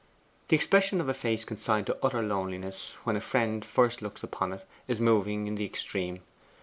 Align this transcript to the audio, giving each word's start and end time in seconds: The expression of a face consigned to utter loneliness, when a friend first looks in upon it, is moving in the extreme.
The 0.47 0.55
expression 0.55 0.99
of 0.99 1.07
a 1.07 1.13
face 1.13 1.45
consigned 1.45 1.85
to 1.85 1.97
utter 2.01 2.23
loneliness, 2.23 2.95
when 3.03 3.15
a 3.15 3.21
friend 3.21 3.63
first 3.63 4.01
looks 4.01 4.23
in 4.23 4.29
upon 4.29 4.51
it, 4.51 4.67
is 4.87 4.99
moving 4.99 5.45
in 5.45 5.53
the 5.53 5.65
extreme. 5.65 6.23